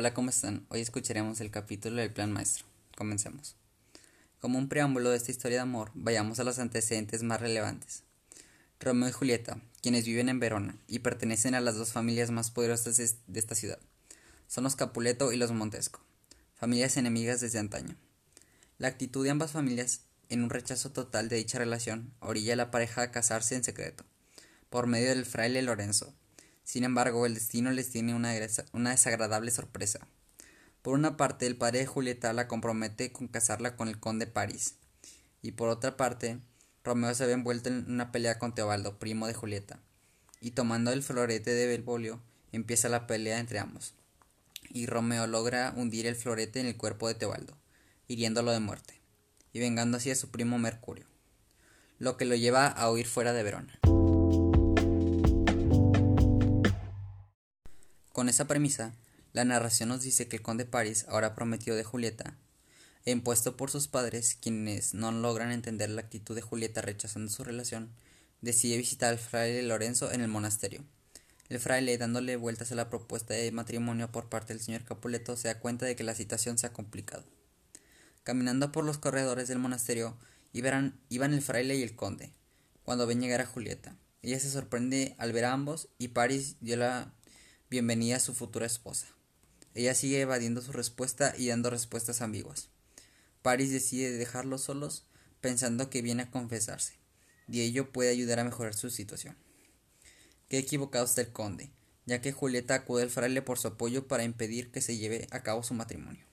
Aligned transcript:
Hola, 0.00 0.14
¿cómo 0.14 0.30
están? 0.30 0.64
Hoy 0.68 0.80
escucharemos 0.80 1.40
el 1.40 1.50
capítulo 1.50 1.96
del 1.96 2.12
Plan 2.12 2.30
Maestro. 2.30 2.64
Comencemos. 2.96 3.56
Como 4.38 4.56
un 4.56 4.68
preámbulo 4.68 5.10
de 5.10 5.16
esta 5.16 5.32
historia 5.32 5.56
de 5.56 5.62
amor, 5.62 5.90
vayamos 5.92 6.38
a 6.38 6.44
los 6.44 6.60
antecedentes 6.60 7.24
más 7.24 7.40
relevantes. 7.40 8.04
Romeo 8.78 9.08
y 9.08 9.12
Julieta, 9.12 9.60
quienes 9.82 10.04
viven 10.04 10.28
en 10.28 10.38
Verona 10.38 10.78
y 10.86 11.00
pertenecen 11.00 11.56
a 11.56 11.60
las 11.60 11.74
dos 11.74 11.90
familias 11.90 12.30
más 12.30 12.52
poderosas 12.52 12.96
de 12.96 13.40
esta 13.40 13.56
ciudad, 13.56 13.80
son 14.46 14.62
los 14.62 14.76
Capuleto 14.76 15.32
y 15.32 15.36
los 15.36 15.50
Montesco, 15.50 15.98
familias 16.54 16.96
enemigas 16.96 17.40
desde 17.40 17.58
antaño. 17.58 17.96
La 18.78 18.86
actitud 18.86 19.24
de 19.24 19.30
ambas 19.30 19.50
familias, 19.50 20.02
en 20.28 20.44
un 20.44 20.50
rechazo 20.50 20.92
total 20.92 21.28
de 21.28 21.38
dicha 21.38 21.58
relación, 21.58 22.14
orilla 22.20 22.52
a 22.52 22.56
la 22.56 22.70
pareja 22.70 23.02
a 23.02 23.10
casarse 23.10 23.56
en 23.56 23.64
secreto, 23.64 24.04
por 24.70 24.86
medio 24.86 25.08
del 25.08 25.26
fraile 25.26 25.60
Lorenzo, 25.60 26.14
sin 26.68 26.84
embargo, 26.84 27.24
el 27.24 27.32
destino 27.32 27.70
les 27.70 27.88
tiene 27.88 28.14
una, 28.14 28.30
desagradable 28.90 29.50
sorpresa. 29.50 30.06
Por 30.82 30.92
una 30.92 31.16
parte, 31.16 31.46
el 31.46 31.56
padre 31.56 31.78
de 31.78 31.86
Julieta 31.86 32.34
la 32.34 32.46
compromete 32.46 33.10
con 33.10 33.26
casarla 33.26 33.74
con 33.74 33.88
el 33.88 33.98
conde 33.98 34.26
París, 34.26 34.74
y 35.40 35.52
por 35.52 35.70
otra 35.70 35.96
parte, 35.96 36.40
Romeo 36.84 37.14
se 37.14 37.24
ve 37.24 37.32
envuelto 37.32 37.70
en 37.70 37.90
una 37.90 38.12
pelea 38.12 38.38
con 38.38 38.54
Teobaldo, 38.54 38.98
primo 38.98 39.26
de 39.26 39.32
Julieta, 39.32 39.80
y 40.42 40.50
tomando 40.50 40.92
el 40.92 41.02
florete 41.02 41.52
de 41.52 41.66
Belvolio, 41.66 42.20
empieza 42.52 42.90
la 42.90 43.06
pelea 43.06 43.38
entre 43.38 43.60
ambos, 43.60 43.94
y 44.68 44.84
Romeo 44.84 45.26
logra 45.26 45.72
hundir 45.74 46.06
el 46.06 46.16
florete 46.16 46.60
en 46.60 46.66
el 46.66 46.76
cuerpo 46.76 47.08
de 47.08 47.14
Teobaldo, 47.14 47.56
hiriéndolo 48.08 48.52
de 48.52 48.60
muerte, 48.60 49.00
y 49.54 49.60
vengando 49.60 49.96
así 49.96 50.10
a 50.10 50.14
su 50.14 50.30
primo 50.30 50.58
Mercurio, 50.58 51.06
lo 51.98 52.18
que 52.18 52.26
lo 52.26 52.34
lleva 52.34 52.66
a 52.66 52.90
huir 52.90 53.06
fuera 53.06 53.32
de 53.32 53.42
Verona. 53.42 53.80
Con 58.18 58.28
esa 58.28 58.48
premisa, 58.48 58.96
la 59.32 59.44
narración 59.44 59.90
nos 59.90 60.02
dice 60.02 60.26
que 60.26 60.38
el 60.38 60.42
conde 60.42 60.64
París, 60.64 61.06
ahora 61.08 61.36
prometido 61.36 61.76
de 61.76 61.84
Julieta, 61.84 62.34
e 63.04 63.12
impuesto 63.12 63.56
por 63.56 63.70
sus 63.70 63.86
padres, 63.86 64.36
quienes 64.42 64.92
no 64.92 65.12
logran 65.12 65.52
entender 65.52 65.88
la 65.88 66.00
actitud 66.00 66.34
de 66.34 66.40
Julieta 66.40 66.82
rechazando 66.82 67.30
su 67.30 67.44
relación, 67.44 67.90
decide 68.40 68.76
visitar 68.76 69.10
al 69.10 69.20
fraile 69.20 69.62
Lorenzo 69.62 70.10
en 70.10 70.20
el 70.20 70.26
monasterio. 70.26 70.82
El 71.48 71.60
fraile, 71.60 71.96
dándole 71.96 72.34
vueltas 72.34 72.72
a 72.72 72.74
la 72.74 72.90
propuesta 72.90 73.34
de 73.34 73.52
matrimonio 73.52 74.10
por 74.10 74.28
parte 74.28 74.52
del 74.52 74.64
señor 74.64 74.82
Capuleto, 74.82 75.36
se 75.36 75.46
da 75.46 75.60
cuenta 75.60 75.86
de 75.86 75.94
que 75.94 76.02
la 76.02 76.16
situación 76.16 76.58
se 76.58 76.66
ha 76.66 76.72
complicado. 76.72 77.22
Caminando 78.24 78.72
por 78.72 78.82
los 78.82 78.98
corredores 78.98 79.46
del 79.46 79.60
monasterio, 79.60 80.16
iban, 80.52 80.98
iban 81.08 81.34
el 81.34 81.42
fraile 81.42 81.76
y 81.76 81.84
el 81.84 81.94
conde, 81.94 82.32
cuando 82.82 83.06
ven 83.06 83.20
llegar 83.20 83.42
a 83.42 83.46
Julieta. 83.46 83.94
Ella 84.22 84.40
se 84.40 84.50
sorprende 84.50 85.14
al 85.18 85.32
ver 85.32 85.44
a 85.44 85.52
ambos 85.52 85.86
y 85.98 86.08
París 86.08 86.56
dio 86.60 86.76
la 86.76 87.12
bienvenida 87.70 88.16
a 88.16 88.20
su 88.20 88.34
futura 88.34 88.64
esposa. 88.64 89.08
Ella 89.74 89.94
sigue 89.94 90.22
evadiendo 90.22 90.62
su 90.62 90.72
respuesta 90.72 91.34
y 91.36 91.48
dando 91.48 91.68
respuestas 91.68 92.22
ambiguas. 92.22 92.70
Paris 93.42 93.70
decide 93.70 94.10
dejarlos 94.10 94.62
solos 94.62 95.04
pensando 95.42 95.90
que 95.90 96.00
viene 96.00 96.22
a 96.22 96.30
confesarse, 96.30 96.94
y 97.46 97.60
ello 97.60 97.92
puede 97.92 98.10
ayudar 98.10 98.40
a 98.40 98.44
mejorar 98.44 98.74
su 98.74 98.88
situación. 98.88 99.36
Qué 100.48 100.58
equivocado 100.58 101.04
está 101.04 101.20
el 101.20 101.30
conde, 101.30 101.70
ya 102.06 102.22
que 102.22 102.32
Julieta 102.32 102.74
acude 102.74 103.02
al 103.02 103.10
fraile 103.10 103.42
por 103.42 103.58
su 103.58 103.68
apoyo 103.68 104.08
para 104.08 104.24
impedir 104.24 104.70
que 104.70 104.80
se 104.80 104.96
lleve 104.96 105.28
a 105.30 105.42
cabo 105.42 105.62
su 105.62 105.74
matrimonio, 105.74 106.24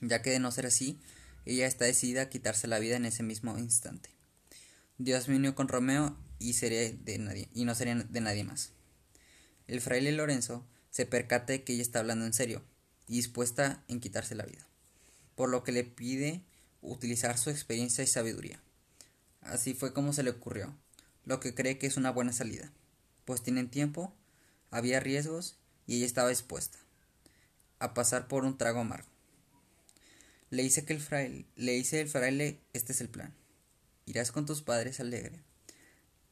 ya 0.00 0.22
que 0.22 0.30
de 0.30 0.38
no 0.38 0.50
ser 0.52 0.64
así, 0.64 0.98
ella 1.44 1.66
está 1.66 1.84
decidida 1.84 2.22
a 2.22 2.28
quitarse 2.30 2.66
la 2.66 2.78
vida 2.78 2.96
en 2.96 3.04
ese 3.04 3.22
mismo 3.22 3.58
instante. 3.58 4.08
Dios 4.96 5.28
me 5.28 5.36
unió 5.36 5.54
con 5.54 5.68
Romeo 5.68 6.16
y, 6.38 6.54
seré 6.54 6.92
de 6.92 7.18
nadie, 7.18 7.50
y 7.52 7.66
no 7.66 7.74
sería 7.74 7.94
de 7.96 8.20
nadie 8.22 8.42
más. 8.42 8.72
El 9.66 9.80
fraile 9.80 10.12
Lorenzo 10.12 10.64
se 10.90 11.06
percata 11.06 11.52
de 11.52 11.64
que 11.64 11.72
ella 11.72 11.82
está 11.82 11.98
hablando 11.98 12.24
en 12.24 12.32
serio 12.32 12.62
y 13.08 13.16
dispuesta 13.16 13.82
en 13.88 14.00
quitarse 14.00 14.34
la 14.34 14.44
vida, 14.44 14.66
por 15.34 15.48
lo 15.48 15.64
que 15.64 15.72
le 15.72 15.84
pide 15.84 16.42
utilizar 16.82 17.36
su 17.36 17.50
experiencia 17.50 18.04
y 18.04 18.06
sabiduría. 18.06 18.60
Así 19.40 19.74
fue 19.74 19.92
como 19.92 20.12
se 20.12 20.22
le 20.22 20.30
ocurrió, 20.30 20.76
lo 21.24 21.40
que 21.40 21.54
cree 21.54 21.78
que 21.78 21.86
es 21.86 21.96
una 21.96 22.10
buena 22.10 22.32
salida, 22.32 22.72
pues 23.24 23.42
tienen 23.42 23.68
tiempo, 23.68 24.14
había 24.70 25.00
riesgos 25.00 25.56
y 25.86 25.96
ella 25.96 26.06
estaba 26.06 26.28
dispuesta 26.28 26.78
a 27.78 27.92
pasar 27.92 28.28
por 28.28 28.44
un 28.44 28.56
trago 28.56 28.80
amargo. 28.80 29.08
Le 30.50 30.62
dice 30.62 30.84
que 30.84 30.92
el 30.92 31.00
fraile, 31.00 31.44
le 31.56 31.72
dice 31.72 32.00
el 32.00 32.08
fraile, 32.08 32.60
este 32.72 32.92
es 32.92 33.00
el 33.00 33.08
plan. 33.08 33.34
Irás 34.06 34.30
con 34.30 34.46
tus 34.46 34.62
padres 34.62 35.00
alegre 35.00 35.42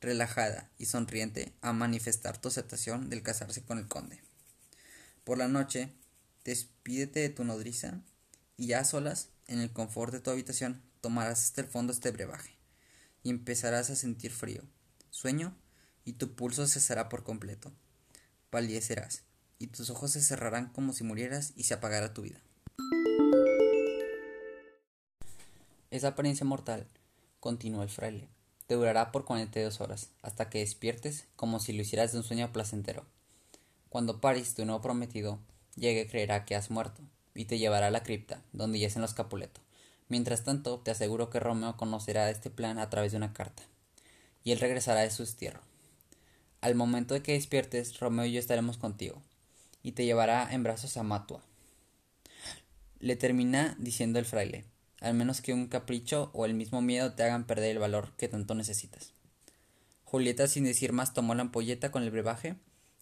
relajada 0.00 0.70
y 0.78 0.86
sonriente 0.86 1.52
a 1.60 1.72
manifestar 1.72 2.40
tu 2.40 2.48
aceptación 2.48 3.10
del 3.10 3.22
casarse 3.22 3.62
con 3.62 3.78
el 3.78 3.88
conde. 3.88 4.20
Por 5.24 5.38
la 5.38 5.48
noche, 5.48 5.92
despídete 6.44 7.20
de 7.20 7.28
tu 7.28 7.44
nodriza 7.44 8.00
y 8.56 8.68
ya 8.68 8.80
a 8.80 8.84
solas, 8.84 9.28
en 9.46 9.60
el 9.60 9.72
confort 9.72 10.12
de 10.12 10.20
tu 10.20 10.30
habitación, 10.30 10.82
tomarás 11.00 11.44
hasta 11.44 11.60
el 11.60 11.66
fondo 11.66 11.92
este 11.92 12.10
brebaje 12.10 12.56
y 13.22 13.30
empezarás 13.30 13.90
a 13.90 13.96
sentir 13.96 14.32
frío, 14.32 14.62
sueño 15.10 15.56
y 16.04 16.14
tu 16.14 16.34
pulso 16.34 16.66
cesará 16.66 17.08
por 17.08 17.24
completo. 17.24 17.72
Palidecerás 18.50 19.22
y 19.58 19.68
tus 19.68 19.90
ojos 19.90 20.12
se 20.12 20.22
cerrarán 20.22 20.70
como 20.72 20.92
si 20.92 21.04
murieras 21.04 21.52
y 21.56 21.64
se 21.64 21.74
apagara 21.74 22.14
tu 22.14 22.22
vida. 22.22 22.40
Esa 25.90 26.08
apariencia 26.08 26.46
mortal, 26.46 26.86
continuó 27.40 27.82
el 27.82 27.90
fraile, 27.90 28.28
te 28.70 28.76
durará 28.76 29.10
por 29.10 29.24
42 29.24 29.80
horas, 29.80 30.10
hasta 30.22 30.48
que 30.48 30.60
despiertes 30.60 31.24
como 31.34 31.58
si 31.58 31.72
lo 31.72 31.82
hicieras 31.82 32.12
de 32.12 32.18
un 32.18 32.22
sueño 32.22 32.52
placentero. 32.52 33.04
Cuando 33.88 34.20
Paris, 34.20 34.54
tu 34.54 34.64
nuevo 34.64 34.80
prometido, 34.80 35.40
llegue 35.74 36.06
creerá 36.06 36.44
que 36.44 36.54
has 36.54 36.70
muerto, 36.70 37.02
y 37.34 37.46
te 37.46 37.58
llevará 37.58 37.88
a 37.88 37.90
la 37.90 38.04
cripta, 38.04 38.44
donde 38.52 38.78
yacen 38.78 39.02
los 39.02 39.12
Capuleto. 39.12 39.60
Mientras 40.08 40.44
tanto, 40.44 40.78
te 40.78 40.92
aseguro 40.92 41.30
que 41.30 41.40
Romeo 41.40 41.76
conocerá 41.76 42.30
este 42.30 42.48
plan 42.48 42.78
a 42.78 42.88
través 42.90 43.10
de 43.10 43.18
una 43.18 43.32
carta, 43.32 43.64
y 44.44 44.52
él 44.52 44.60
regresará 44.60 45.00
de 45.00 45.10
su 45.10 45.24
destierro. 45.24 45.62
Al 46.60 46.76
momento 46.76 47.14
de 47.14 47.24
que 47.24 47.32
despiertes, 47.32 47.98
Romeo 47.98 48.26
y 48.26 48.34
yo 48.34 48.38
estaremos 48.38 48.78
contigo, 48.78 49.20
y 49.82 49.92
te 49.92 50.04
llevará 50.04 50.48
en 50.52 50.62
brazos 50.62 50.96
a 50.96 51.02
Matua. 51.02 51.42
Le 53.00 53.16
termina 53.16 53.74
diciendo 53.80 54.20
el 54.20 54.26
fraile, 54.26 54.64
al 55.00 55.14
menos 55.14 55.40
que 55.40 55.52
un 55.52 55.66
capricho 55.66 56.30
o 56.34 56.44
el 56.44 56.54
mismo 56.54 56.82
miedo 56.82 57.12
te 57.12 57.22
hagan 57.22 57.46
perder 57.46 57.70
el 57.72 57.78
valor 57.78 58.12
que 58.16 58.28
tanto 58.28 58.54
necesitas. 58.54 59.14
Julieta, 60.04 60.46
sin 60.46 60.64
decir 60.64 60.92
más, 60.92 61.14
tomó 61.14 61.34
la 61.34 61.42
ampolleta 61.42 61.90
con 61.90 62.02
el 62.02 62.10
brebaje 62.10 62.56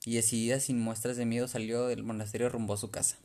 y 0.05 0.15
decidida 0.15 0.61
sin 0.61 0.79
muestras 0.79 1.17
de 1.17 1.27
miedo 1.27 1.49
salió 1.49 1.87
del 1.87 2.05
monasterio 2.05 2.49
rumbo 2.49 2.75
a 2.75 2.79
su 2.79 2.91
casa. 2.91 3.17